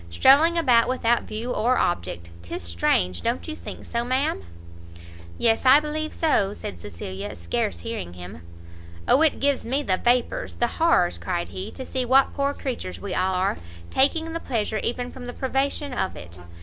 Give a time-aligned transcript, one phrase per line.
[0.09, 2.31] strolling about without view or object!
[2.41, 3.21] 'tis strange!
[3.21, 4.41] don't you think so, ma'am?"
[5.37, 8.41] "Yes, I believe so," said Cecilia, scarce hearing him.
[9.07, 12.99] "O it gives me the vapours, the horrors," cried he, "to see what poor creatures
[12.99, 13.57] we all are!
[13.91, 16.39] taking pleasure even from the privation of it!